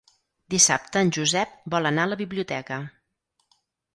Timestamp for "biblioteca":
2.23-2.79